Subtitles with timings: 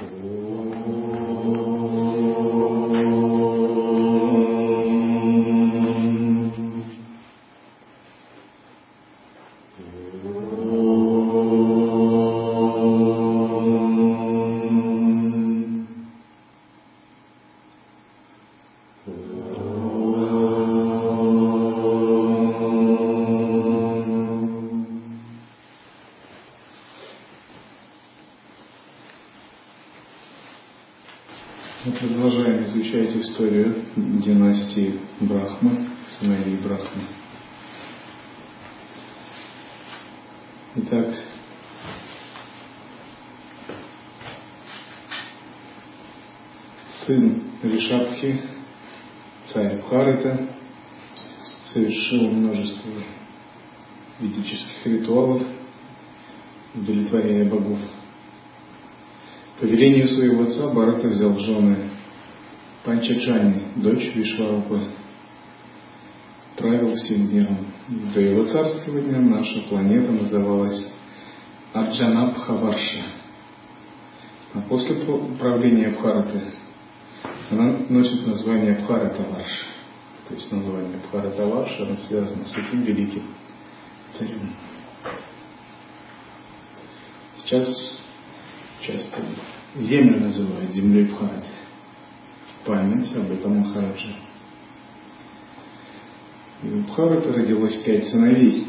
[0.00, 0.49] Мы
[56.74, 57.78] удовлетворения богов–
[59.60, 61.90] по велению своего отца Барата взял жены
[62.82, 64.84] Панчаджани, дочь Вишварупы,
[66.56, 67.66] правил всем миром.
[68.14, 70.90] До его царствования наша планета называлась
[71.74, 73.04] Арджанабхаварша.
[74.54, 75.04] А после
[75.38, 76.54] правления Бхараты
[77.50, 79.64] она носит название Бхаратаварша.
[80.26, 83.24] То есть название Бхаратаварша, оно связано с этим великим
[84.14, 84.54] царем.
[87.44, 87.66] Сейчас
[88.82, 89.22] часто
[89.76, 91.48] землю называют землей Бхараты.
[92.64, 94.16] Память об этом Махараджа.
[96.62, 98.68] И у Бхараты родилось пять сыновей.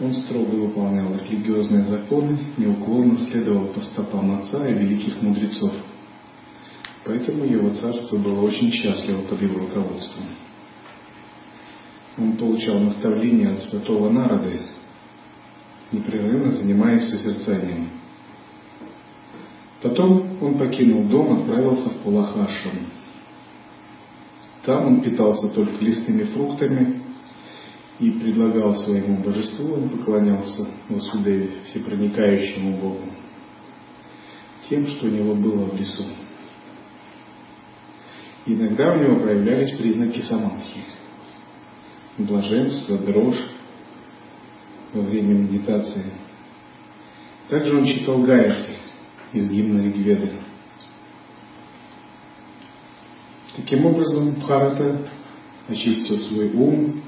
[0.00, 5.72] Он строго выполнял религиозные законы, неуклонно следовал по стопам отца и великих мудрецов.
[7.04, 10.26] Поэтому его царство было очень счастливо под его руководством.
[12.16, 14.50] Он получал наставления от святого народа,
[15.92, 17.88] непрерывно занимаясь созерцанием
[19.80, 22.86] Потом он покинул дом, отправился в Пулахашрам.
[24.64, 27.00] Там он питался только листными фруктами
[28.00, 33.04] и предлагал своему божеству, он поклонялся Васудеве, всепроникающему Богу,
[34.68, 36.04] тем, что у него было в лесу.
[38.46, 40.80] Иногда у него проявлялись признаки самадхи,
[42.18, 43.42] блаженство, дрожь
[44.98, 46.04] во время медитации.
[47.48, 48.76] Также он читал Гаятри,
[49.32, 50.32] из гимна Ригведы.
[53.56, 55.08] Таким образом, Бхарата
[55.68, 57.02] очистил свой ум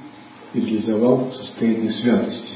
[0.55, 2.55] и реализовал состояние святости.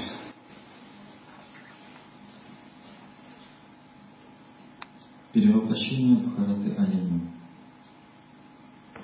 [5.32, 7.30] Перевоплощение Бхараты оленем.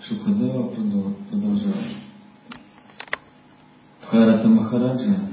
[0.01, 1.75] Шукадева продолжал.
[4.03, 5.30] Бхарата Махараджа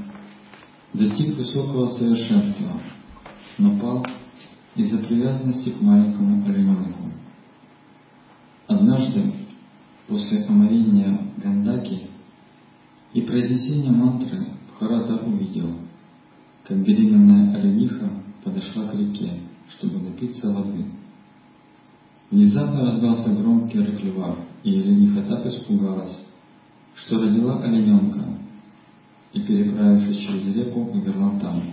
[0.98, 2.82] достиг высокого совершенства,
[3.60, 4.06] но пал
[4.76, 7.12] из-за привязанности к маленькому олененку.
[8.68, 9.34] Однажды,
[10.08, 12.08] после омовения Гандаки
[13.14, 14.40] и произнесения мантры,
[14.72, 15.70] Бхарата увидел,
[16.64, 18.10] как беременная олениха
[18.44, 19.34] подошла к реке,
[19.70, 20.86] чтобы напиться воды.
[22.30, 24.02] Внезапно раздался громкий рык
[24.64, 26.18] и олениха так испугалась,
[26.96, 28.38] что родила олененка
[29.38, 31.64] и, переправившись через реку, умерла там.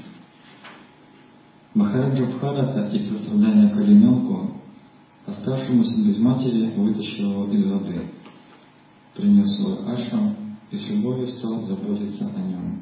[1.75, 4.51] Махараджа Бхарата из сострадания к олененку,
[5.27, 8.03] оставшемуся без матери, вытащил его из воды,
[9.17, 10.37] принес свой ашам
[10.71, 12.81] и с любовью стал заботиться о нем.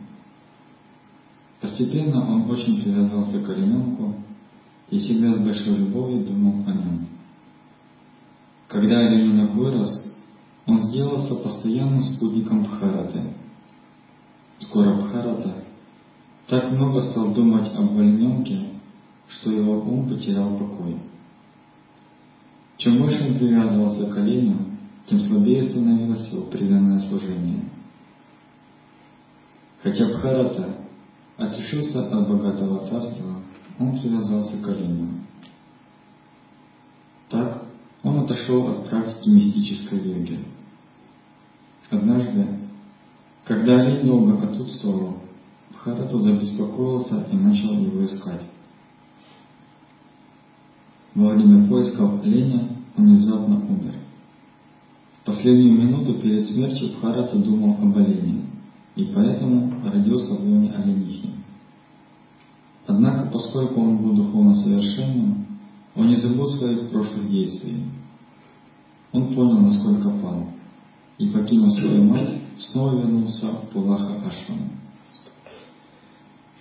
[1.60, 4.16] Постепенно он очень привязался к олененку
[4.90, 7.06] и всегда с большой любовью думал о нем.
[8.68, 10.12] Когда олененок вырос,
[10.66, 13.22] он сделался постоянным спутником Бхараты.
[14.62, 15.54] Скоро Бхарата
[16.46, 18.68] так много стал думать об олененке,
[19.28, 20.96] что его ум потерял покой.
[22.76, 24.58] Чем больше он привязывался к оленю,
[25.06, 27.64] тем слабее становилось его преданное служение.
[29.82, 30.76] Хотя Бхарата
[31.36, 33.40] отрешился от богатого царства,
[33.78, 35.08] он привязался к оленю.
[37.28, 37.64] Так
[38.02, 40.38] он отошел от практики мистической йоги.
[41.90, 42.61] Однажды,
[43.44, 45.16] когда олень долго отсутствовал,
[45.70, 48.42] Бхарата забеспокоился и начал его искать.
[51.14, 53.94] Во время поисков оленя он внезапно умер.
[55.20, 58.42] В последнюю минуту перед смертью Бхарата думал об олене,
[58.94, 61.30] и поэтому родился в лоне оленихи.
[62.86, 65.46] Однако, поскольку он был духовно совершенным,
[65.94, 67.84] он не забыл своих прошлых действий.
[69.12, 70.46] Он понял, насколько пал,
[71.18, 74.70] и, покинув свою мать, снова вернулся в Пулаха Ашрам.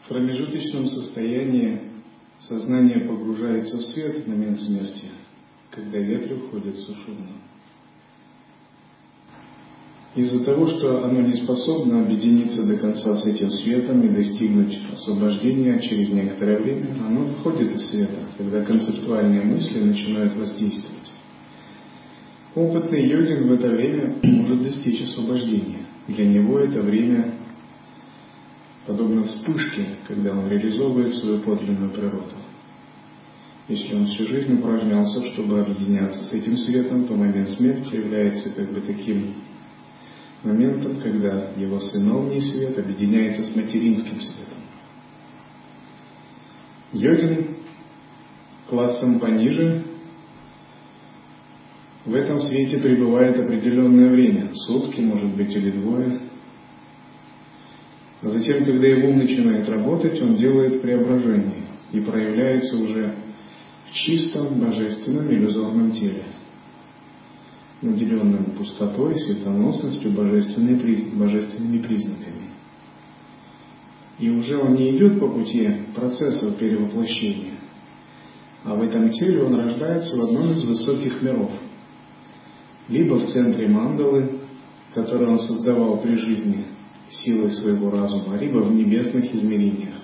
[0.03, 1.91] В промежуточном состоянии
[2.47, 5.05] Сознание погружается в свет в момент смерти,
[5.69, 7.27] когда ветры входят в сушумно.
[10.15, 15.79] Из-за того, что оно не способно объединиться до конца с этим светом и достигнуть освобождения
[15.79, 21.00] через некоторое время, оно выходит из света, когда концептуальные мысли начинают воздействовать.
[22.53, 25.85] Опытный йогин в это время может достичь освобождения.
[26.07, 27.35] Для него это время
[28.85, 32.35] подобно вспышке, когда он реализовывает свою подлинную природу.
[33.69, 38.69] Если он всю жизнь упражнялся, чтобы объединяться с этим светом, то момент смерти является как
[38.73, 39.35] бы таким
[40.43, 44.57] моментом, когда его сыновний свет объединяется с материнским светом.
[46.91, 47.55] Йогин
[48.67, 49.85] классом пониже
[52.05, 56.19] в этом свете пребывает определенное время, сутки, может быть, или двое.
[58.21, 63.13] А затем, когда его ум начинает работать, он делает преображение и проявляется уже
[63.89, 66.23] в чистом, божественном, иллюзорном теле–
[67.81, 72.49] наделенным пустотой, светоносностью, божественными признаками.
[74.19, 77.55] И уже он не идет по пути процессов перевоплощения,
[78.63, 81.51] а в этом теле он рождается в одном из высоких миров.
[82.87, 84.31] Либо в центре мандалы,
[84.93, 86.65] который он создавал при жизни
[87.09, 89.95] силой своего разума, либо в небесных измерениях.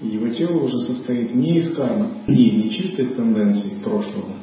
[0.00, 4.36] Его тело уже состоит не из кармы, не из нечистых тенденций прошлого,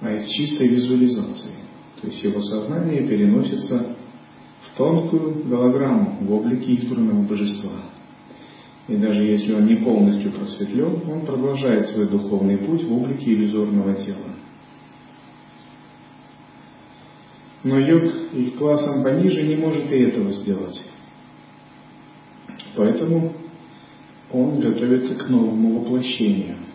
[0.00, 1.54] а из чистой визуализации.
[2.00, 3.96] То есть его сознание переносится
[4.62, 7.70] в тонкую голограмму в облике избранного божества.
[8.88, 13.94] И даже если он не полностью просветлен, он продолжает свой духовный путь в облике иллюзорного
[13.94, 14.34] тела.
[17.62, 20.80] Но йог и классом пониже не может и этого сделать.
[22.74, 23.34] Поэтому
[24.32, 26.56] он готовится к новому воплощению–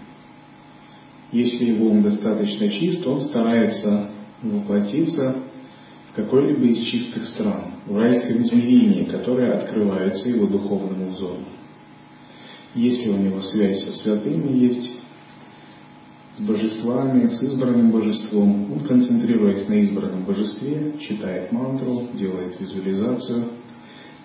[1.36, 4.10] если его ум достаточно чист, он старается
[4.42, 5.36] воплотиться
[6.12, 11.44] в какой-либо из чистых стран, в райском измерении, которое открывается его духовному взору.
[12.74, 14.92] Если у него связь со святыми есть,
[16.38, 23.46] с божествами, с избранным божеством, он, концентрируясь на избранном божестве, читает мантру, делает визуализацию–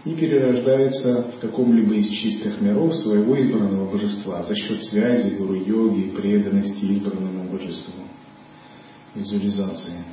[0.04, 6.84] и перерождается в каком-либо из чистых миров своего избранного божества за счет связи, гуру-йоги, преданности
[6.84, 8.04] избранному божеству,
[9.14, 10.04] визуализации.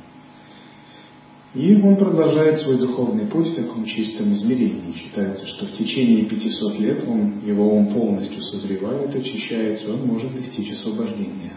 [1.54, 4.92] И он продолжает свой духовный путь в таком чистом измерении.
[4.92, 10.72] Считается, что в течение 500 лет он, его ум полностью созревает, очищается, он может достичь
[10.72, 11.54] освобождения,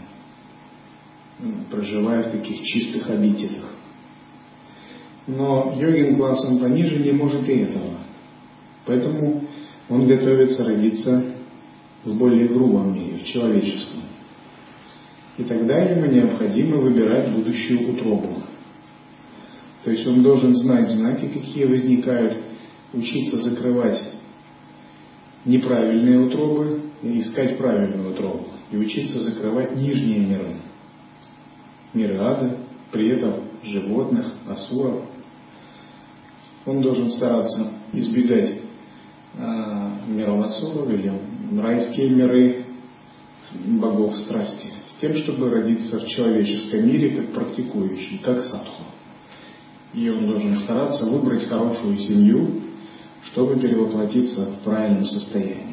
[1.69, 3.75] проживая в таких чистых обителях.
[5.27, 7.97] Но йогин классом пониже не может и этого.
[8.85, 9.43] Поэтому
[9.89, 11.23] он готовится родиться
[12.03, 14.01] в более грубом мире, в человеческом.
[15.37, 18.43] И тогда ему необходимо выбирать будущую утробу.
[19.83, 22.37] То есть он должен знать знаки, какие возникают,
[22.93, 23.99] учиться закрывать
[25.45, 28.47] неправильные утробы и искать правильную утробу.
[28.71, 30.55] И учиться закрывать нижние миры.
[31.93, 32.57] Миры ада,
[32.91, 35.03] предов, животных, асуров.
[36.65, 38.61] Он должен стараться избегать
[39.37, 41.11] э, миров отцов или
[41.59, 42.65] райские миры
[43.65, 48.83] богов страсти, с тем, чтобы родиться в человеческом мире как практикующий, как садху.
[49.93, 52.61] И он должен стараться выбрать хорошую семью,
[53.25, 55.70] чтобы перевоплотиться в правильном состоянии.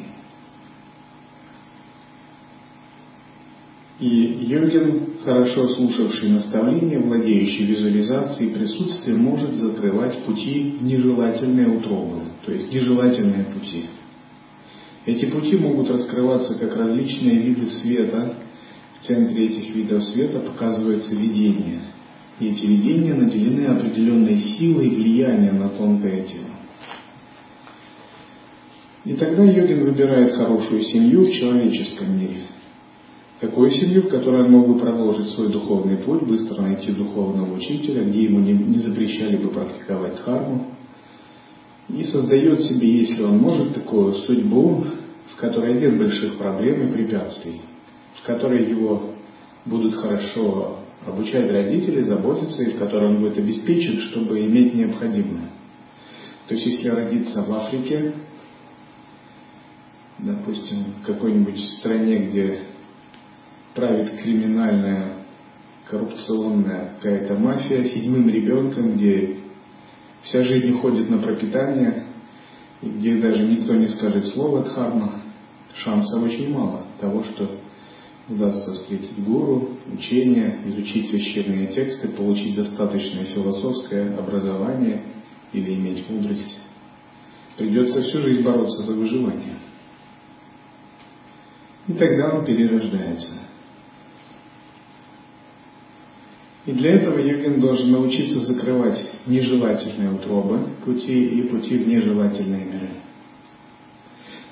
[3.99, 12.71] И йогин, хорошо слушавший наставления, владеющий визуализацией присутствия, может закрывать пути нежелательные утробы, то есть
[12.71, 13.87] нежелательные пути.
[15.05, 18.35] Эти пути могут раскрываться как различные виды света.
[18.99, 21.81] В центре этих видов света показывается видение.
[22.39, 26.45] И эти видения наделены определенной силой влияния на тонкое тело.
[29.03, 32.43] И тогда йогин выбирает хорошую семью в человеческом мире–
[33.39, 38.03] такую семью, в которой он мог бы продолжить свой духовный путь, быстро найти духовного учителя,
[38.03, 40.67] где ему не, не запрещали бы практиковать дхарму,
[41.87, 44.85] и создает себе, если он может, такую судьбу,
[45.33, 47.61] в которой нет больших проблем и препятствий,
[48.15, 49.11] в которой его
[49.65, 55.49] будут хорошо обучать родители, заботиться, и в которой он будет обеспечен, чтобы иметь необходимое.
[56.47, 58.13] То есть, если родиться в Африке,
[60.19, 62.59] допустим, в какой-нибудь стране, где
[63.75, 65.13] правит криминальная,
[65.87, 69.37] коррупционная какая-то мафия седьмым ребенком, где
[70.23, 72.05] вся жизнь уходит на пропитание,
[72.81, 75.21] и где даже никто не скажет слова дхарма,
[75.75, 77.59] шансов очень мало того, что
[78.29, 85.03] удастся встретить гуру, учение, изучить священные тексты, получить достаточное философское образование
[85.51, 86.57] или иметь мудрость.
[87.57, 89.57] Придется всю жизнь бороться за выживание.
[91.87, 93.48] И тогда он перерождается.
[96.69, 102.89] И для этого йогин должен научиться закрывать нежелательные утробы пути и пути в нежелательные миры.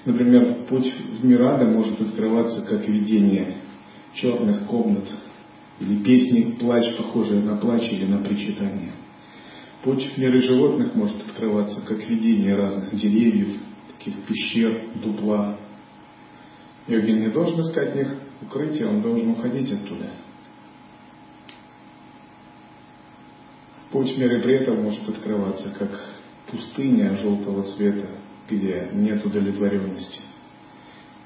[0.03, 3.57] Например, путь в Мирада может открываться как видение
[4.15, 5.05] черных комнат
[5.79, 8.93] или песни «Плач», похожие на плач или на причитание.
[9.83, 13.59] Путь в миры животных может открываться как видение разных деревьев,
[13.95, 15.59] таких пещер, дупла.
[16.87, 20.09] Йогин не должен искать в них укрытие, он должен уходить оттуда.
[23.97, 25.89] Путь в миры предков может открываться как
[26.51, 28.05] пустыня желтого цвета,
[28.47, 30.21] где нет удовлетворенности.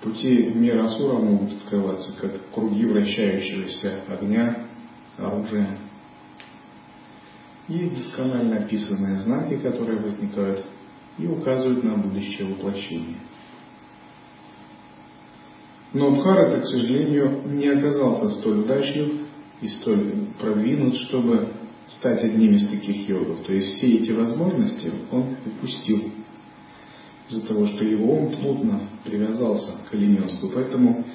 [0.01, 4.68] Пути мира Асура могут открываться как круги вращающегося огня,
[5.18, 5.80] оружия.
[7.68, 10.66] Есть досконально описанные знаки, которые возникают
[11.18, 13.18] и указывают на будущее воплощение.
[15.92, 19.28] Но Бхарата, к сожалению, не оказался столь удачлив
[19.60, 21.50] и столь продвинут, чтобы
[21.98, 23.44] стать одним из таких йогов.
[23.46, 26.12] То есть все эти возможности он упустил
[27.30, 31.06] из-за того, что его ум плотно привязался к Олененску, поэтому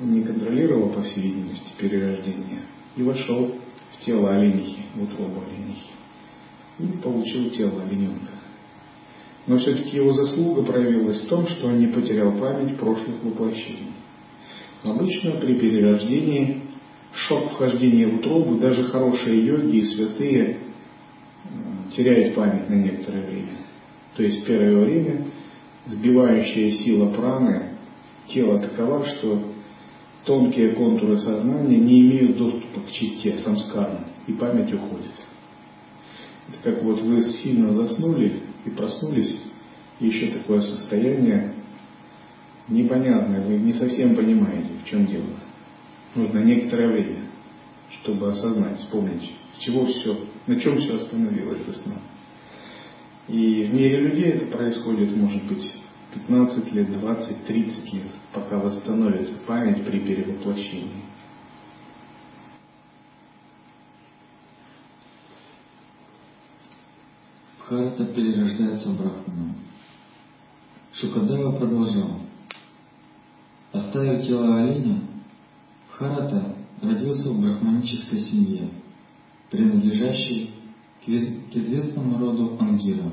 [0.00, 2.62] он не контролировал, по всей видимости, перерождение
[2.96, 3.54] и вошел
[3.92, 5.90] в тело оленихи, в утробу оленихи,
[6.78, 8.32] и получил тело олененка.
[9.46, 13.92] Но все-таки его заслуга проявилась в том, что он не потерял память прошлых воплощений.
[14.82, 16.62] Обычно при перерождении
[17.14, 20.56] шок вхождения в утробу даже хорошие йоги и святые э,
[21.96, 23.56] теряют память на некоторое время.
[24.16, 25.24] То есть первое время
[25.86, 27.70] сбивающая сила праны
[28.28, 29.42] тело такова, что
[30.24, 35.12] тонкие контуры сознания не имеют доступа к чите, самскарам, и память уходит.
[36.48, 39.36] Это как вот вы сильно заснули и проснулись,
[40.00, 41.54] еще такое состояние
[42.68, 45.26] непонятное, вы не совсем понимаете, в чем дело.
[46.14, 47.22] Нужно некоторое время,
[47.90, 50.16] чтобы осознать, вспомнить, с чего все,
[50.46, 51.96] на чем все остановилось до сна.
[53.26, 55.68] И в мире людей это происходит, может быть,
[56.12, 61.04] 15 лет, 20, 30 лет, пока восстановится память при перевоплощении.
[67.58, 69.54] Бхарата перерождается в Брахману.
[70.92, 72.20] Шукадева продолжал.
[73.72, 75.00] Оставив тело оленя,
[75.94, 78.68] Бхарата родился в брахманической семье,
[79.48, 80.50] принадлежащей
[81.04, 83.12] к известному роду Ангира.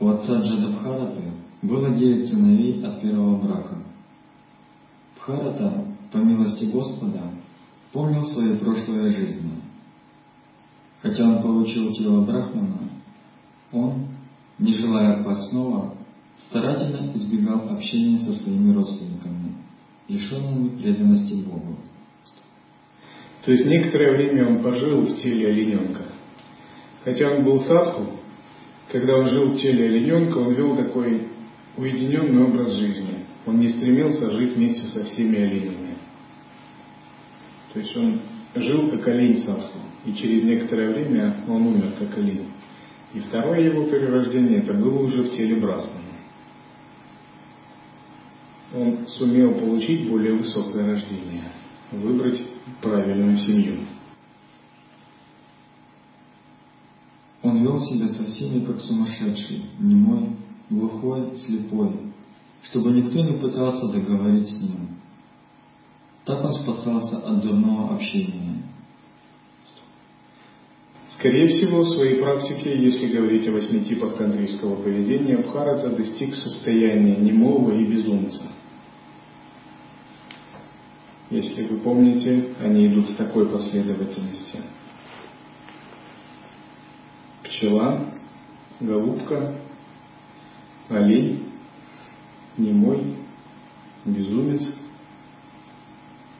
[0.00, 1.22] У отца Джадабхараты
[1.62, 3.76] было девять сыновей от первого брака.
[5.16, 7.22] Бхарата, по милости Господа,
[7.92, 9.60] помнил свои прошлые жизни.
[11.02, 12.78] Хотя он получил тело Брахмана,
[13.70, 14.08] он,
[14.58, 15.94] не желая снова,
[16.48, 19.54] старательно избегал общения со своими родственниками,
[20.10, 21.76] лишенными преданности Богу.
[23.44, 26.02] То есть некоторое время он пожил в теле олененка.
[27.04, 28.06] Хотя он был садху,
[28.90, 31.28] когда он жил в теле олененка, он вел такой
[31.76, 33.14] уединенный образ жизни.
[33.46, 35.94] Он не стремился жить вместе со всеми оленями.
[37.72, 38.20] То есть он
[38.56, 42.48] жил как олень садху, и через некоторое время он умер как олень.
[43.14, 45.99] И второе его перерождение это было уже в теле Брахмана.
[48.74, 51.52] Он сумел получить более высокое рождение,
[51.90, 52.40] выбрать
[52.80, 53.78] правильную семью.
[57.42, 60.36] Он вел себя со всеми как сумасшедший, немой,
[60.68, 61.96] глухой, слепой,
[62.62, 64.88] чтобы никто не пытался заговорить с ним.
[66.24, 68.62] Так он спасался от дурного общения.
[71.18, 77.16] Скорее всего, в своей практике, если говорить о восьми типах тантрийского поведения, Бхарата достиг состояния
[77.16, 78.42] немого и безумца.
[81.30, 84.58] Если вы помните, они идут в такой последовательности–
[87.60, 88.14] пчела,
[88.80, 89.54] голубка,
[90.88, 91.52] олень,
[92.56, 93.16] немой,
[94.04, 94.62] безумец.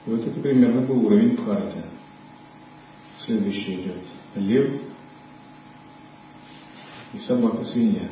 [0.07, 1.85] Вот это примерно был уровень Бхарата.
[3.19, 4.81] Следующий идет лев
[7.13, 8.09] и собака-свинья.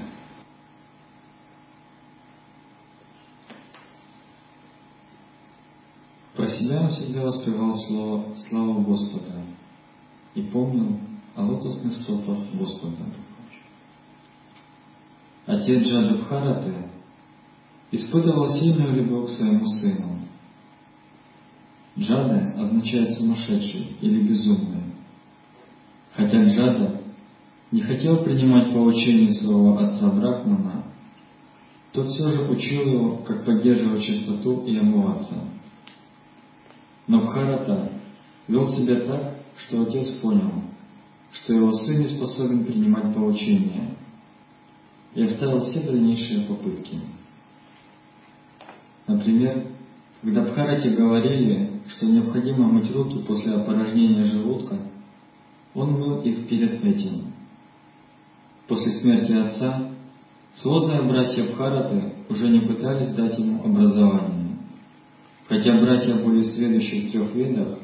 [6.81, 9.43] Он всегда воспевал слово «Слава Господа»
[10.35, 10.99] и помнил,
[11.35, 13.05] о лотосных стопах Господа.
[15.47, 16.75] Отец Джадабхараты
[17.93, 20.19] испытывал сильную любовь к своему сыну.
[21.97, 24.83] Джада означает сумасшедший или безумный.
[26.13, 27.03] Хотя Джада
[27.71, 30.85] не хотел принимать поучение своего отца Брахмана,
[31.93, 35.35] тот все же учил его, как поддерживать чистоту и омываться.
[37.09, 37.91] Но Бхарата
[38.47, 40.53] вел себя так, что отец понял,
[41.33, 43.97] что его сын не способен принимать поучения,
[45.15, 47.01] и оставил все дальнейшие попытки.
[49.07, 49.69] Например,
[50.23, 54.77] когда Бхарате говорили, что необходимо мыть руки после опорожнения желудка,
[55.75, 57.33] он мыл их перед этим.
[58.67, 59.91] После смерти отца
[60.57, 64.38] сводные братья Бхараты уже не пытались дать ему образование,
[65.49, 67.79] хотя братья были сведущи в трех видах,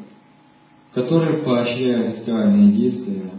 [0.92, 3.30] которые поощряют ритуальные действия,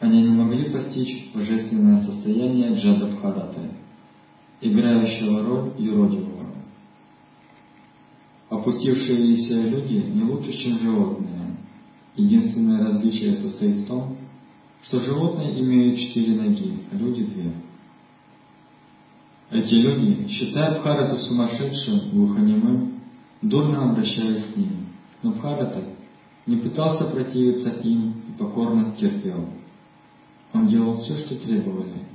[0.00, 3.60] они не могли постичь божественное состояние Джада Бхараты,
[4.60, 6.46] играющего роль юродивого.
[8.48, 11.56] Опустившиеся люди не лучше, чем животные.
[12.16, 14.16] Единственное различие состоит в том,
[14.84, 17.52] что животные имеют четыре ноги, а люди две.
[19.50, 22.97] Эти люди, считая Бхарату сумасшедшим, глухонемым,
[23.42, 24.70] дурно обращались с ним.
[25.22, 25.82] Но Бхарата
[26.46, 29.48] не пытался противиться им и покорно терпел.
[30.52, 32.06] Он делал все, что требовали.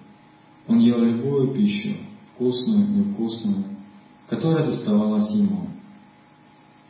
[0.68, 1.98] Он ел любую пищу,
[2.34, 3.64] вкусную, невкусную,
[4.30, 5.68] которая доставалась ему.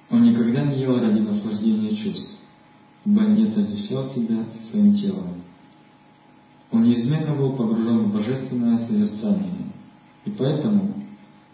[0.10, 2.30] Он никогда не ел ради наслаждения чувств,
[3.06, 5.42] ибо не отождествлял себя со своим телом.
[6.72, 9.72] Он неизменно был погружен в божественное созерцание,
[10.25, 10.94] и поэтому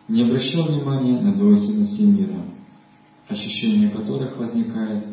[0.08, 2.46] не обращал внимания на двойственности мира,
[3.30, 5.06] ощущение которых возникает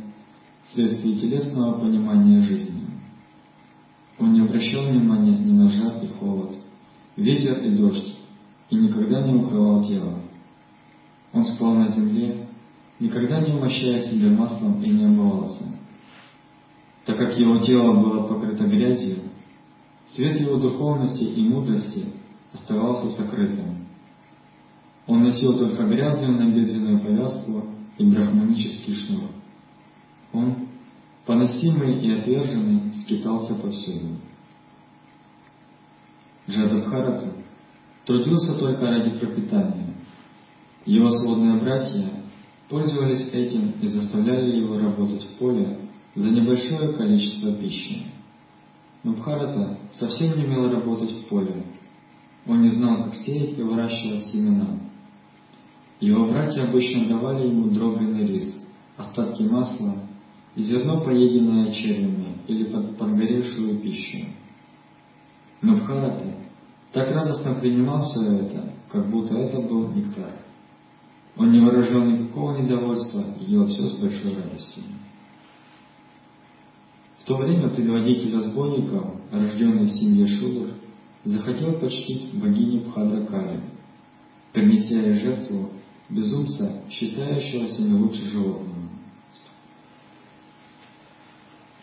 [0.65, 2.87] вследствие телесного понимания жизни.
[4.19, 6.57] Он не обращал внимания ни на жар и холод,
[7.17, 8.17] ветер и дождь,
[8.71, 10.21] и никогда не укрывал тело.
[11.33, 12.49] Он спал на земле,
[12.99, 15.65] никогда не умощая себя маслом и не омывался.
[17.05, 19.25] Так как его тело было покрыто грязью,
[20.09, 22.07] свет его духовности и мудрости
[22.55, 23.87] оставался сокрытым.
[25.07, 29.30] Он носил только грязную набедренную повязку и брахманический шнур.
[30.32, 30.69] Он,
[31.25, 34.17] поносимый и отверженный, скитался повсюду.
[36.49, 37.32] Джадабхарата
[38.04, 39.95] трудился только ради пропитания.
[40.85, 42.11] Его сводные братья
[42.69, 45.78] пользовались этим и заставляли его работать в поле
[46.15, 48.06] за небольшое количество пищи.
[49.02, 51.65] Но Бхарата совсем не умел работать в поле.
[52.47, 54.78] Он не знал, как сеять и выращивать семена.
[56.00, 58.63] Его братья обычно давали ему дробленый рис,
[58.97, 59.95] остатки масла
[60.54, 64.26] и зерно, поеденное червями или под подгоревшую пищу.
[65.63, 66.35] Но Бхарата
[66.93, 70.32] так радостно принимал все это, как будто это был нектар.
[71.37, 74.82] Он не выражал никакого недовольства и ел все с большой радостью.
[77.19, 80.75] В то время предводитель разбойников, рожденный в семье Шудр,
[81.25, 83.61] захотел почтить богиню Бхадракали,
[84.52, 85.71] принеся ей жертву
[86.08, 88.75] безумца, считающегося не лучше животного.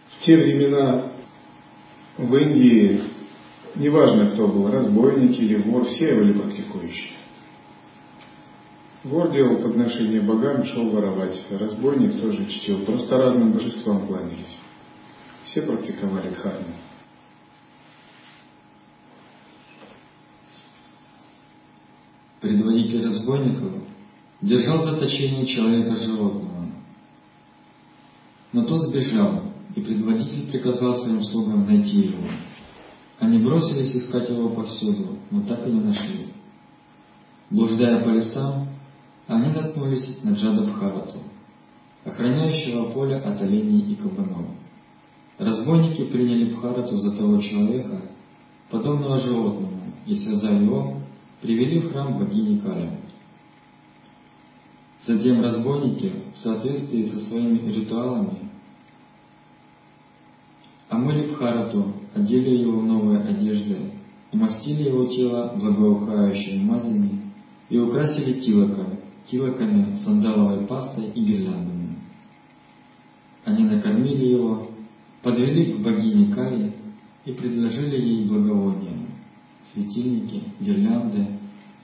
[0.08, 1.12] В те времена
[2.18, 3.02] в Индии,
[3.76, 7.18] неважно кто был, разбойник или вор, все были практикующие.
[9.04, 11.44] Вор делал подношение богам, шел воровать.
[11.50, 12.86] Разбойник тоже чтил.
[12.86, 14.58] Просто разным божествам кланялись.
[15.44, 16.74] Все практиковали дхарму.
[22.40, 23.83] Предводитель разбойников
[24.44, 26.68] держал в заточении человека животного.
[28.52, 32.24] Но тот сбежал, и предводитель приказал своим слугам найти его.
[33.20, 36.28] Они бросились искать его повсюду, но так и не нашли.
[37.50, 38.68] Блуждая по лесам,
[39.28, 41.20] они наткнулись на Джадабхарату,
[42.04, 44.48] охраняющего поле от оленей и кабанов.
[45.38, 48.02] Разбойники приняли Бхарату за того человека,
[48.70, 50.98] подобного животному, и связали его,
[51.42, 52.90] привели в храм богини Кали.
[55.06, 58.50] Затем разбойники, в соответствии со своими ритуалами,
[60.88, 63.92] омыли Бхарату, одели его в новые одежды,
[64.32, 67.22] умастили его тело благоухающими мазями
[67.70, 71.98] и украсили тилоком, тилоками, сандаловой пастой и гирляндами.
[73.44, 74.70] Они накормили его,
[75.22, 76.74] подвели к богине Кали
[77.26, 79.00] и предложили ей благовония,
[79.74, 81.28] светильники, гирлянды,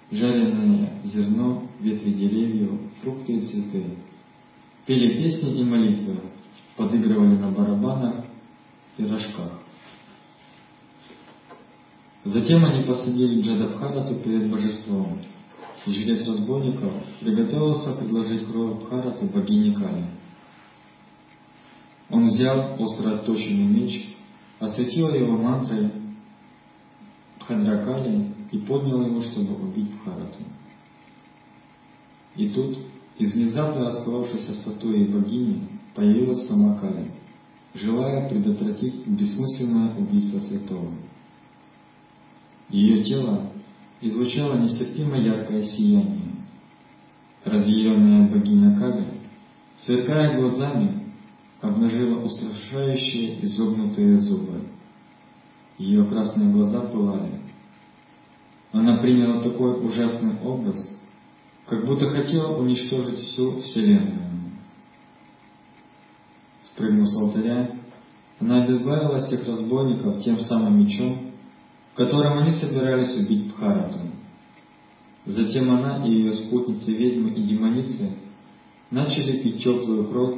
[0.10, 3.98] жареное зерно, ветви деревьев, фрукты и цветы.
[4.86, 6.20] Пели песни и молитвы,
[6.76, 8.26] подыгрывали на барабанах
[8.98, 9.60] и рожках.
[12.26, 15.20] Затем они посадили Джадабхарату перед божеством,
[15.86, 20.06] жрец разбойников, приготовился предложить кровь Бхараты богине Кали.
[22.10, 24.16] Он взял остро отточенный меч,
[24.60, 25.92] осветил его мантрой
[27.40, 30.40] Бхадракали и поднял его, чтобы убить Бхарату.
[32.36, 32.78] И тут
[33.18, 37.12] из внезапно раскрывавшейся статуи богини появилась сама Кали,
[37.74, 40.94] желая предотвратить бессмысленное убийство святого.
[42.70, 43.52] Ее тело
[44.02, 46.36] излучало нестерпимо яркое сияние.
[47.44, 49.08] Разъяренная богиня Кали,
[49.78, 51.14] сверкая глазами,
[51.62, 54.62] обнажила устрашающие изогнутые зубы.
[55.78, 57.42] Ее красные глаза пылали.
[58.72, 60.99] Она приняла такой ужасный образ,
[61.70, 64.18] как будто хотела уничтожить всю Вселенную.
[66.64, 67.76] Спрыгнув с алтаря,
[68.40, 71.32] она обезбавила всех разбойников тем самым мечом,
[71.94, 74.00] которым они собирались убить Бхарату.
[75.26, 78.14] Затем она и ее спутницы ведьмы и демоницы
[78.90, 80.38] начали пить теплую кровь,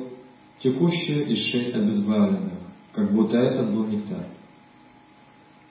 [0.59, 2.59] текущую из шеи обезглавленных,
[2.91, 4.25] как будто это был нектар.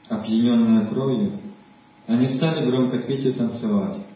[0.09, 1.39] Опьяненные кровью,
[2.07, 4.07] они стали громко петь и танцевать,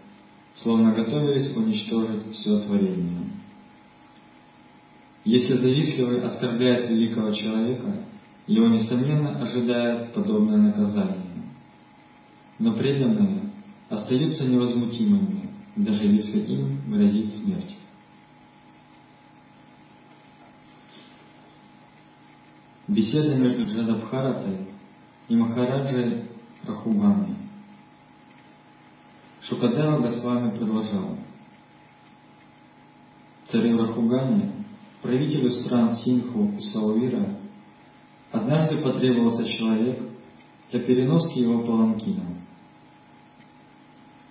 [0.56, 3.24] словно готовились уничтожить все творение.
[5.24, 8.04] Если завистливый оскорбляет великого человека,
[8.46, 11.22] его, несомненно, ожидает подобное наказание.
[12.58, 13.50] Но преданные
[13.88, 17.74] остаются невозмутимыми, даже если им грозит смерть.
[22.86, 24.68] Беседа между Джадабхаратой
[25.28, 26.24] и Махараджей
[26.64, 27.34] Рахуганой.
[29.44, 31.16] Шукадева Госвами продолжал.
[33.46, 34.52] Царю Рахугане,
[35.02, 37.36] правителю стран Синху и Саувира,
[38.32, 40.00] однажды потребовался человек
[40.70, 42.24] для переноски его паланкина.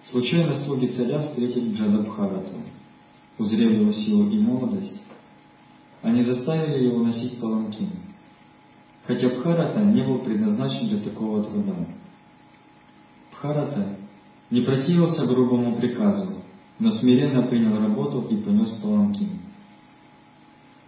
[0.05, 2.55] Случайно слуги царя встретили Джадабхарату.
[3.37, 5.01] Узрев его силу и молодость,
[6.01, 7.89] они заставили его носить паланкин
[9.05, 11.75] хотя Бхарата не был предназначен для такого труда.
[13.31, 13.97] Бхарата
[14.53, 16.43] не противился грубому приказу,
[16.77, 19.39] но смиренно принял работу и понес паланкин.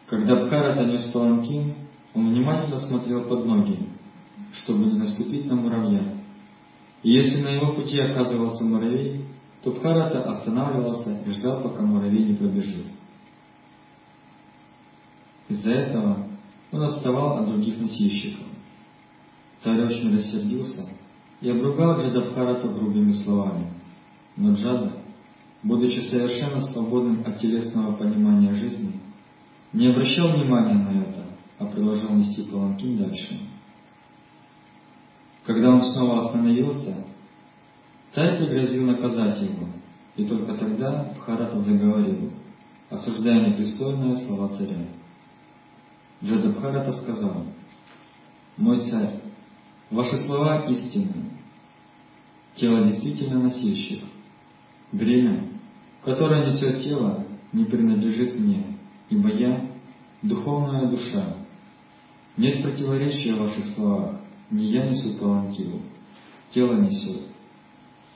[0.06, 1.74] Когда Бхарата нес паланкин,
[2.14, 3.80] он внимательно смотрел под ноги,
[4.52, 6.14] чтобы не наступить на муравья.
[7.02, 9.26] И если на его пути оказывался муравей,
[9.64, 12.86] то Бхарата останавливался и ждал, пока муравей не пробежит.
[15.50, 16.28] Из-за этого
[16.72, 18.46] он отставал от других носильщиков.
[19.58, 20.86] Царь очень рассердился
[21.46, 23.72] и обругал Джадабхарата грубыми словами.
[24.36, 24.94] Но Джада,
[25.62, 29.00] будучи совершенно свободным от телесного понимания жизни,
[29.72, 31.24] не обращал внимания на это,
[31.60, 33.40] а продолжал нести паланкин дальше.
[35.46, 37.06] Когда он снова остановился,
[38.14, 39.68] царь пригрозил наказать его,
[40.16, 42.32] и только тогда Бхарата заговорил,
[42.90, 44.88] осуждая непристойные слова царя.
[46.24, 47.44] Джадабхарата сказал,
[48.58, 49.20] «Мой царь,
[49.92, 51.35] ваши слова истинны.
[52.56, 54.04] Тело действительно носильщик.
[54.92, 55.50] Бремя,
[56.04, 58.78] которое несет тело, не принадлежит мне,
[59.10, 59.72] ибо я—
[60.22, 61.36] духовная душа.
[62.38, 64.22] Нет противоречия в ваших словах.
[64.52, 65.82] Не я несу палантилу,
[66.52, 67.24] тело несет.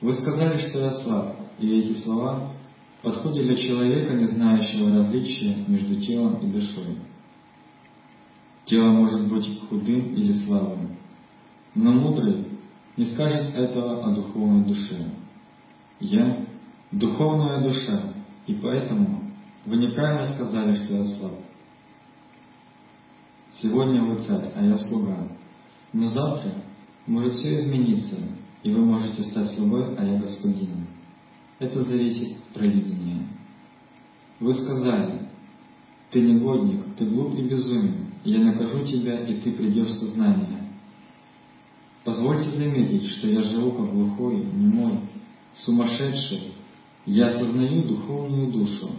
[0.00, 2.52] Вы сказали, что я слаб, и эти слова
[3.02, 6.96] подходят для человека, не знающего различия между телом и душой.
[8.64, 10.96] Тело может быть худым или слабым,
[11.74, 12.49] но мудрый
[12.96, 15.10] не скажет этого о духовной душе.
[16.00, 16.46] Я–
[16.92, 18.14] духовная душа,
[18.46, 19.22] и поэтому
[19.66, 21.32] вы неправильно сказали, что я слаб.
[23.54, 25.28] Сегодня вы царь, а я слуга.
[25.92, 26.54] Но завтра
[27.06, 28.16] может все измениться,
[28.62, 30.86] и вы можете стать слугой, а я господином.
[31.58, 33.26] Это зависит от провидения.
[34.38, 35.28] Вы сказали,
[36.10, 40.59] ты негодник, ты глуп и безумен, я накажу тебя, и ты придешь в сознание.
[42.04, 45.00] Позвольте заметить, что я живу как глухой, немой,
[45.54, 46.54] сумасшедший.
[47.04, 48.90] Я осознаю духовную душу.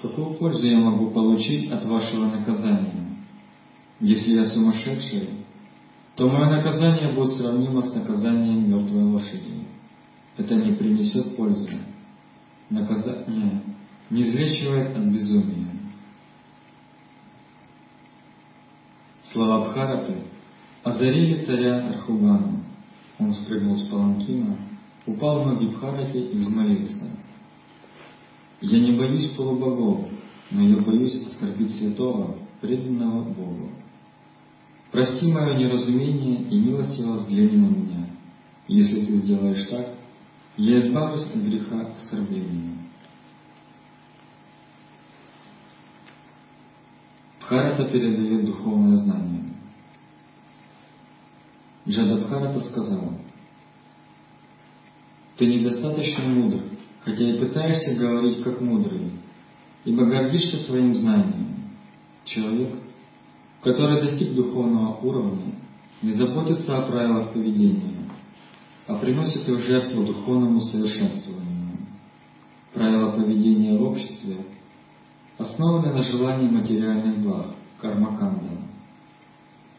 [0.00, 3.16] Какую пользу я могу получить от вашего наказания?
[4.00, 5.30] Если я сумасшедший,
[6.16, 9.66] то мое наказание будет сравнимо с наказанием мертвой лошади.
[10.36, 11.78] Это не принесет пользы.
[12.68, 13.62] Наказание
[14.10, 15.68] не излечивает от безумия.
[19.24, 20.14] Слова Бхараты
[20.82, 22.60] озарили царя Архугану.
[23.18, 24.56] Он спрыгнул с паланкина,
[25.06, 27.04] упал в ноги Бхарате и взмолился.
[28.60, 30.06] «Я не боюсь полубогов,
[30.50, 33.70] но я боюсь оскорбить святого, преданного Богу.
[34.90, 38.06] Прости мое неразумение и милостиво взгляни на меня.
[38.68, 39.88] Если ты сделаешь так,
[40.58, 42.76] Я избавлюсь от греха оскорбления.
[47.40, 49.51] Бхарата передает духовное знание.
[51.88, 53.14] Джадабхарата сказал,
[55.36, 56.60] «Ты недостаточно мудр,
[57.00, 59.10] хотя и пытаешься говорить как мудрый,
[59.84, 61.56] ибо гордишься своим знанием.
[62.24, 62.74] Человек,
[63.62, 65.54] который достиг духовного уровня,
[66.02, 68.08] не заботится о правилах поведения,
[68.86, 71.78] а приносит их жертву духовному совершенствованию.
[72.72, 74.36] Правила поведения в обществе
[75.38, 77.46] основаны на желании материальных благ,
[77.80, 78.51] кармаканда.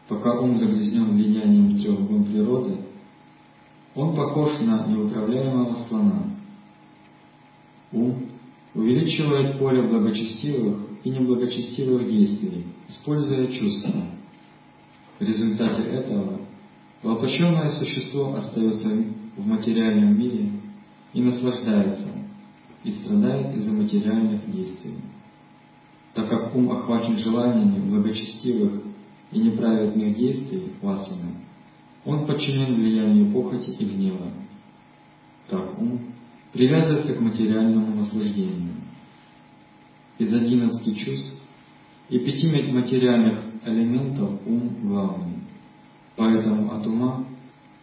[0.08, 2.76] Пока ум загрязнен влиянием трех гун природы,
[3.94, 6.24] он похож на неуправляемого слона.
[7.92, 8.26] Ум
[8.74, 14.02] увеличивает поле благочестивых и неблагочестивых действий, используя чувства.
[15.18, 16.40] В результате этого
[17.02, 18.90] воплощенное существо остается
[19.36, 20.50] в материальном мире
[21.14, 22.08] и наслаждается,
[22.82, 24.96] и страдает из-за материальных действий.
[26.12, 28.83] Так как ум охвачен желаниями благочестивых
[29.34, 31.34] и неправедных действий васаны,
[32.04, 34.30] он подчинен влиянию похоти и гнева.
[35.48, 36.00] Так ум
[36.52, 38.74] привязывается к материальному наслаждению.
[40.18, 41.34] Из одиннадцати чувств
[42.08, 45.38] и пяти материальных элементов ум главный.
[46.16, 47.26] Поэтому от ума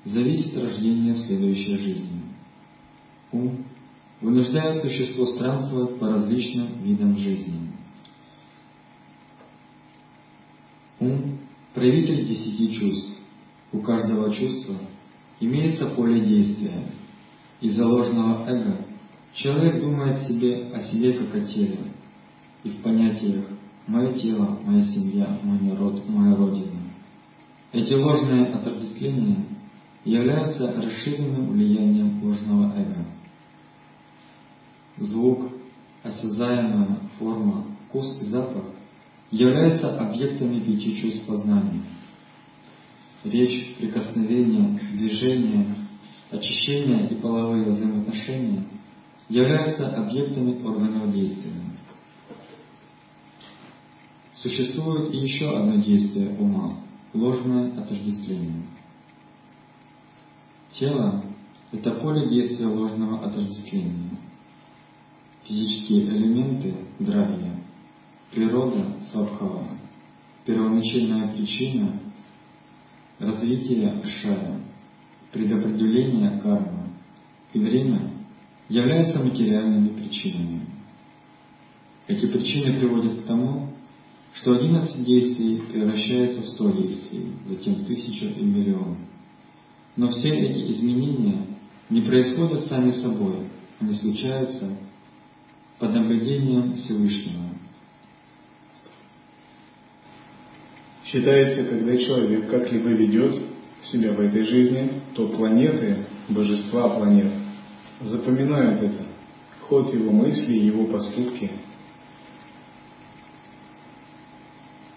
[0.06, 2.22] зависит рождение следующей жизни.
[3.34, 3.66] Ум
[4.22, 7.72] вынуждает существо странствовать по различным видам жизни.
[11.00, 11.40] Ум–
[11.82, 13.18] проявитель десяти чувств.
[13.72, 14.76] У каждого чувства
[15.40, 16.86] имеется поле действия.
[17.60, 18.86] Из-за ложного эго
[19.34, 21.80] человек думает себе о себе как о теле,
[22.64, 23.46] и в понятиях
[23.88, 26.82] «мое тело», «моя семья», «мой народ», «моя родина».
[27.72, 29.44] Эти ложные отождествления
[30.06, 33.06] являются расширенным влиянием ложного эго.
[34.98, 35.52] Звук,
[36.04, 38.66] осязаемая форма, вкус и запах
[39.32, 41.82] являются объектами пяти чувств познания.
[43.24, 45.76] Речь, прикосновение, движение,
[46.30, 48.66] очищение и половые взаимоотношения
[49.30, 51.54] являются объектами органов действия.
[54.36, 56.80] Существует и еще одно действие ума–
[57.14, 58.64] ложное отождествление.
[60.72, 61.24] Тело–
[61.72, 64.18] это поле действия ложного отождествления.
[65.44, 67.51] Физические элементы– драгья,
[68.32, 69.68] природа– сабхава,
[70.46, 72.00] первоначальная причина–
[73.20, 74.60] развитие шая,
[75.32, 76.90] предопределение кармы
[77.54, 78.12] и время
[78.70, 80.62] являются материальными причинами.
[82.08, 83.70] Эти причины приводят к тому,
[84.34, 88.98] что одиннадцать действий превращается в сто действий, затем тысячу и миллион.
[89.98, 91.48] Но все эти изменения
[91.90, 93.48] не происходят сами собой,
[93.80, 94.78] они случаются
[95.80, 97.51] под наблюдением Всевышнего.
[101.12, 103.36] Считается, когда человек как-либо ведет
[103.84, 105.98] себя в этой жизни, то планеты,
[106.30, 107.32] божества планет
[108.02, 109.04] запоминают это,
[109.62, 111.52] ход его мыслей, его поступки–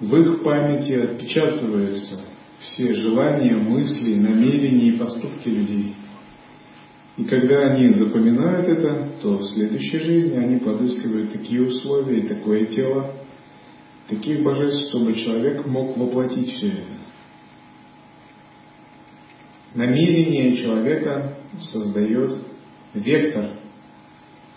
[0.05, 2.21] В их памяти отпечатываются
[2.61, 5.95] все желания, мысли, намерения и поступки людей.
[7.17, 12.67] И когда они запоминают это, то в следующей жизни они подыскивают такие условия и такое
[12.67, 13.15] тело,
[14.09, 16.95] таких божеств, чтобы человек мог воплотить все это.
[19.75, 22.39] Намерение человека создает
[22.93, 23.59] вектор,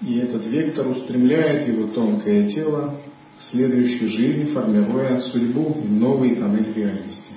[0.02, 3.02] и этот вектор устремляет его тонкое тело
[3.40, 7.34] следующую жизнь, формируя судьбу в новой тоннель реальности.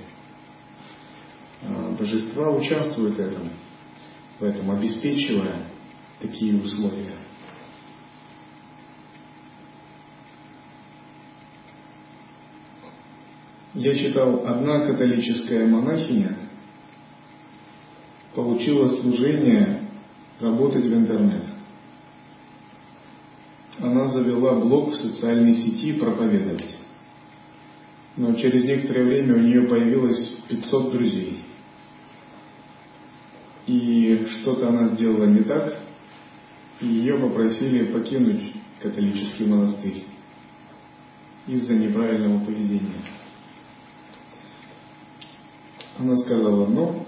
[1.62, 3.50] А, божества участвуют в этом,
[4.38, 5.66] в этом, обеспечивая
[6.20, 7.19] такие условия.
[13.74, 16.36] Я читал, одна католическая монахиня
[18.34, 19.80] получила служение
[20.40, 21.42] работать в интернет
[23.80, 26.76] она завела блог в социальной сети проповедовать.
[28.16, 31.42] Но через некоторое время у нее появилось 500 друзей.
[33.66, 35.78] И что-то она сделала не так,
[36.80, 40.04] и ее попросили покинуть католический монастырь
[41.46, 43.02] из-за неправильного поведения.
[46.00, 47.04] Она сказала, ну,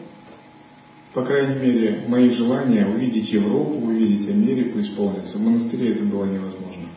[1.15, 5.39] по крайней мере, мои желания увидеть Европу, увидеть Америку исполнятся.
[5.39, 6.91] В монастыре это было невозможно.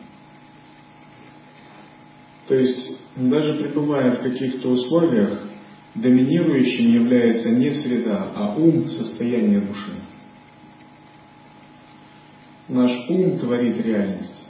[2.48, 5.40] То есть, даже пребывая в каких-то условиях,
[5.94, 9.92] доминирующим является не среда, а ум, состояние души.
[12.68, 14.44] Наш ум творит реальность.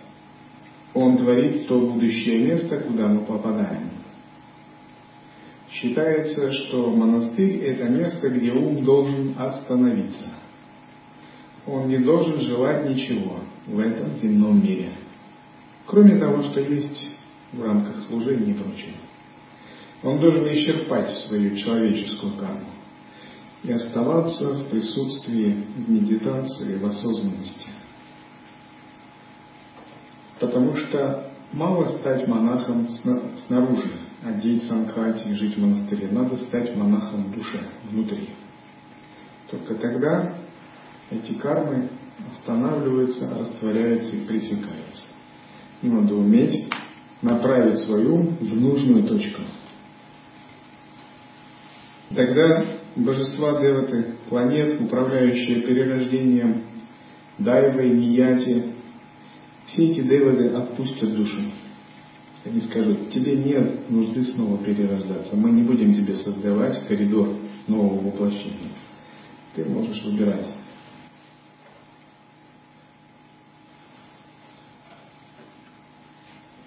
[0.95, 3.91] Он творит то будущее место, куда мы попадаем.
[5.81, 10.31] Считается, что монастырь– это место, где ум должен остановиться.
[11.67, 14.93] Он не должен желать ничего в этом земном мире,
[15.85, 17.19] кроме того, что есть
[17.53, 18.97] в рамках служения и прочего.
[20.03, 22.71] Он должен исчерпать свою человеческую карму
[23.63, 27.69] и оставаться в присутствии, в медитации, в осознанности.
[30.41, 32.89] Потому что мало стать монахом
[33.47, 36.09] снаружи, одеть санкхати и жить в монастыре.
[36.11, 37.61] Надо стать монахом в душе,
[37.91, 38.31] внутри.
[39.51, 40.35] Только тогда
[41.11, 41.89] эти кармы
[42.33, 45.05] останавливаются, растворяются и пресекаются.
[45.83, 46.69] И надо уметь
[47.23, 49.43] направить свою в нужную точку.
[52.15, 52.65] Тогда
[52.97, 56.65] божества деваты, планет, управляющие перерождением
[57.39, 58.73] Дайвой, Нияти,
[59.67, 61.41] все эти деваты отпустят душу.
[62.47, 65.37] Они скажут, тебе нет нужды снова перерождаться.
[65.37, 68.71] Мы не будем тебе создавать коридор нового воплощения.
[69.57, 70.47] Ты можешь выбирать.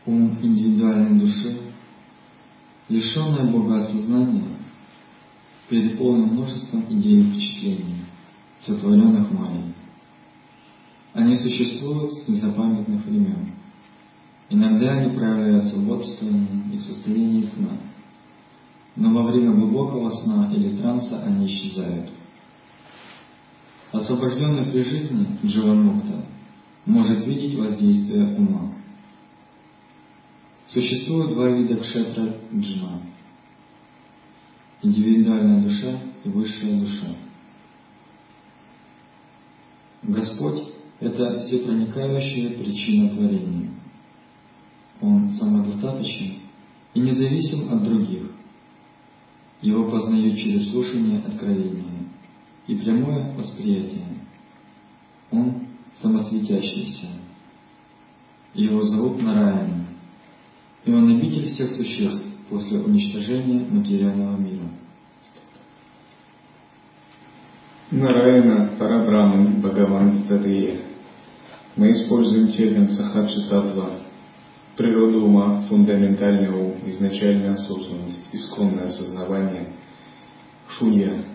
[0.06, 1.62] Ум индивидуальной души,
[2.90, 4.58] лишенная Бога осознания,
[5.70, 8.02] переполнен множеством идей и впечатлений,
[8.60, 9.74] сотворенных Майей.
[11.14, 13.59] Они существуют с незапамятных времен.
[14.50, 17.78] Иногда они проявляются в бодрствовании и в состоянии сна.
[18.96, 22.10] Но во время глубокого сна или транса они исчезают.
[23.92, 26.26] Освобожденный при жизни Дживанмукта
[26.86, 28.74] может видеть воздействие ума.
[30.68, 33.02] Существует два вида кшетра джна–
[34.82, 37.16] индивидуальная душа и высшая душа.
[40.04, 40.64] Господь–
[41.00, 43.70] это всепроникающая причина творения.
[45.02, 46.40] Он самодостаточен
[46.94, 48.32] и независим от других.
[49.62, 52.08] Его познают через слушание откровения
[52.68, 54.06] и прямое восприятие.
[55.32, 55.68] Он
[56.02, 57.08] самосветящийся.
[58.54, 59.86] Его зовут Нараяна,
[60.84, 64.70] и он обитель всех существ после уничтожения материального мира.
[67.92, 70.82] Нараяна Парабраман Бхагаван Тадия.
[71.76, 74.09] Мы используем термин Сахаджи Татва
[74.80, 79.74] природа ума, фундаментальный ум, изначальная осознанность, исконное осознавание,
[80.70, 81.26] шунья,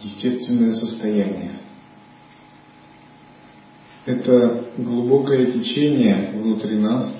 [0.00, 1.52] естественное состояние.
[4.06, 7.14] Это глубокое течение внутри нас,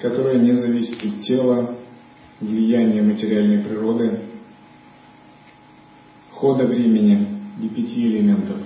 [0.00, 1.76] которое не зависит от тела,
[2.40, 4.22] влияния материальной природы,
[6.32, 7.28] хода времени
[7.62, 8.58] и пяти элементов.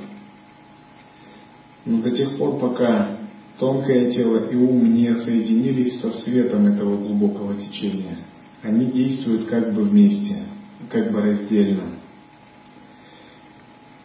[1.84, 3.13] Но до тех пор, пока
[3.58, 8.18] Тонкое тело и ум не соединились со светом этого глубокого течения.
[8.62, 10.42] Они действуют как бы вместе,
[10.90, 11.94] как бы раздельно.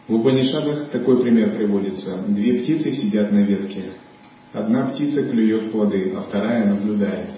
[0.06, 2.24] В Упанишадах такой пример приводится.
[2.28, 3.92] Две птицы сидят на ветке.
[4.52, 7.30] Одна птица клюет плоды, а вторая наблюдает.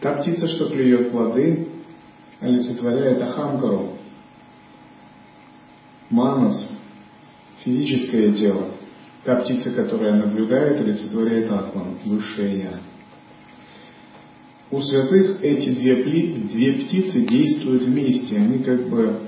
[0.00, 1.68] Та птица, что клюет плоды,
[2.40, 3.92] олицетворяет Ахамкару,
[6.10, 6.70] Манас,
[7.64, 8.72] физическое тело,
[9.24, 12.80] Та птица, которая наблюдает, олицетворяет Атман, высшее Я.
[14.70, 19.20] У святых эти две, две птицы действуют вместе, они как бы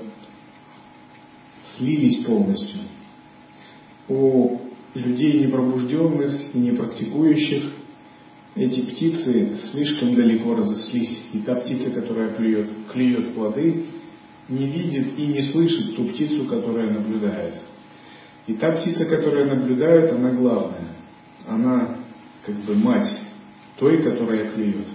[1.75, 2.81] слились полностью.
[4.07, 4.59] У
[4.93, 7.73] людей непробужденных и непрактикующих
[8.55, 11.23] эти птицы слишком далеко разослись.
[11.33, 13.85] И та птица, которая клюет, клюет плоды,
[14.49, 17.55] не видит и не слышит ту птицу, которая наблюдает.
[18.47, 20.95] И та птица, которая наблюдает, она главная.
[21.45, 21.97] Она
[22.45, 23.11] как бы мать
[23.77, 24.87] той, которая клюет.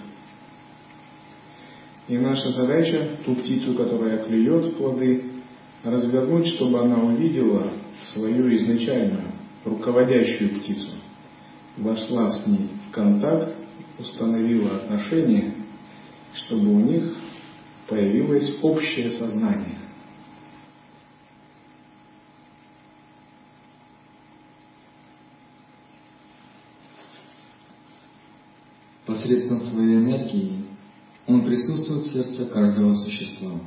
[2.08, 5.24] И наша задача, ту птицу, которая клюет плоды,
[5.84, 7.68] развернуть, чтобы она увидела
[8.12, 9.32] свою изначальную,
[9.64, 10.92] руководящую птицу.
[11.76, 13.54] Вошла с ней в контакт,
[13.98, 15.54] установила отношения,
[16.34, 17.16] чтобы у них
[17.88, 19.71] появилось общее сознание.
[29.12, 30.52] Посредством своей энергии
[31.26, 33.60] он присутствует в сердце каждого существа.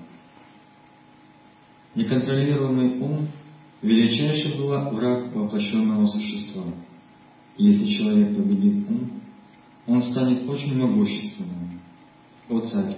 [1.94, 3.28] Неконтролируемый ум–
[3.82, 6.64] величайший была враг воплощенного существа.
[7.58, 9.22] Если человек победит ум,
[9.88, 11.80] он станет очень могущественным.
[12.50, 12.98] О царь,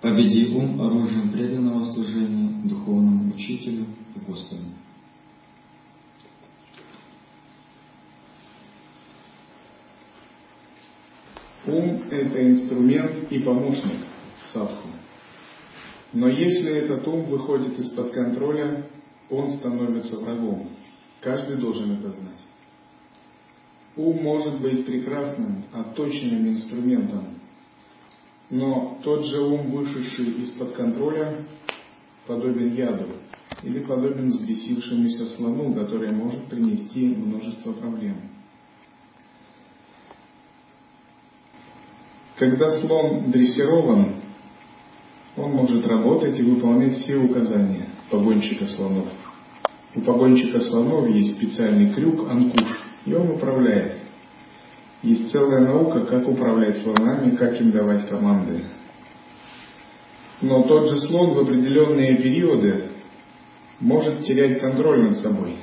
[0.00, 4.62] победи ум оружием преданного служения духовному учителю и Господу.
[11.66, 13.98] Ум– это инструмент и помощник
[14.52, 14.88] садху.
[16.12, 18.86] Но если этот ум выходит из-под контроля,
[19.28, 20.68] он становится врагом.
[21.20, 22.40] Каждый должен это знать.
[23.96, 27.24] Ум может быть прекрасным, отточенным инструментом,
[28.50, 31.44] но тот же ум, вышедший из-под контроля,
[32.26, 33.06] подобен яду
[33.62, 38.35] или подобен взбесившемуся слону, который может принести множество проблем.
[42.36, 44.16] Когда слон дрессирован,
[45.36, 49.08] он может работать и выполнять все указания погонщика слонов.
[49.94, 54.02] У погонщика слонов есть специальный крюк анкуш, и он управляет.
[55.02, 58.64] Есть целая наука, как управлять слонами, как им давать команды.
[60.42, 62.90] Но тот же слон в определенные периоды
[63.80, 65.56] может терять контроль над собой.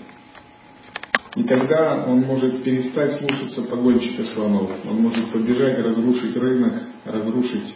[1.36, 4.69] И тогда он может перестать слушаться погонщика слонов.
[4.86, 7.75] Он может побежать, разрушить рынок, разрушить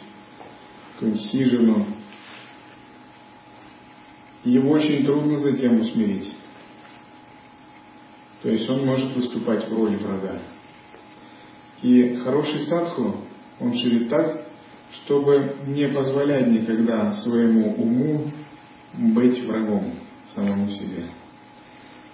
[0.93, 1.87] какую-нибудь хижину.
[4.43, 6.33] его очень трудно затем усмирить.
[8.43, 10.39] То есть он может выступать в роли врага.
[11.81, 13.15] И хороший садху,
[13.59, 14.47] он живет так,
[14.91, 18.31] чтобы не позволять никогда своему уму
[18.93, 19.93] быть врагом
[20.27, 21.07] самому себе.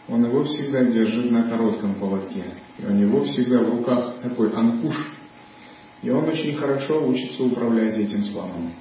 [0.07, 2.43] Он его всегда держит на коротком поводке.
[2.77, 4.95] И у него всегда в руках такой анкуш.
[6.01, 8.73] И он очень хорошо учится управлять этим слоном.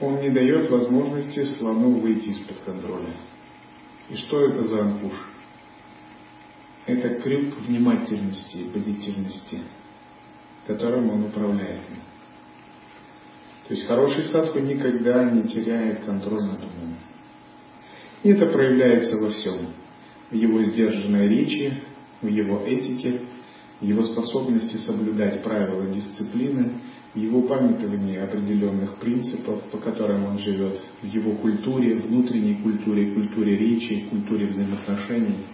[0.00, 3.14] Он не дает возможности слону выйти из-под контроля.
[4.10, 5.12] И что это за анкуш?
[6.86, 9.60] Это крюк внимательности и бдительности,
[10.66, 11.82] которым он управляет.
[13.68, 16.91] То есть хороший садху никогда не теряет контроль над умом.
[18.22, 19.68] И это проявляется во всем.
[20.30, 21.74] В его сдержанной речи,
[22.20, 23.20] в его этике,
[23.80, 26.80] в его способности соблюдать правила дисциплины,
[27.14, 33.56] в его памятовании определенных принципов, по которым он живет, в его культуре, внутренней культуре, культуре
[33.56, 35.46] речи, культуре взаимоотношений,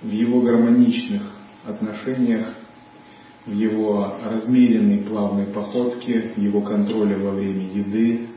[0.00, 1.22] в его гармоничных
[1.66, 2.54] отношениях,
[3.46, 8.28] в его размеренной плавной походке, в его контроле во время еды,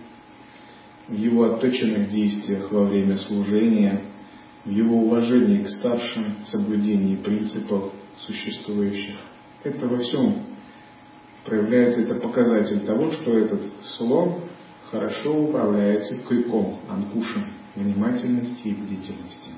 [1.08, 4.02] в его отточенных действиях во время служения,
[4.66, 9.16] в его уважении к старшим, соблюдении принципов существующих.
[9.64, 10.44] Это во всем
[11.46, 14.42] проявляется, это показатель того, что этот слон
[14.92, 17.46] хорошо управляется крюком, анкушем
[17.76, 19.52] внимательности и бдительности.